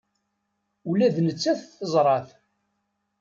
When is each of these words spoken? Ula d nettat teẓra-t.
Ula 0.89 1.07
d 1.15 1.17
nettat 1.25 1.59
teẓra-t. 1.79 2.29